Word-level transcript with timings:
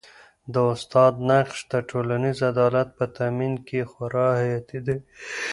د 0.53 0.55
استاد 0.73 1.13
نقش 1.29 1.57
د 1.71 1.73
ټولنیز 1.89 2.37
عدالت 2.51 2.87
په 2.97 3.05
تامین 3.17 3.53
کي 3.67 3.79
خورا 3.91 4.27
حیاتي 4.41 4.79
دی. 4.87 4.97